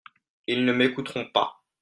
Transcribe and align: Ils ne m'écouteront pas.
Ils 0.47 0.65
ne 0.65 0.73
m'écouteront 0.73 1.29
pas. 1.31 1.61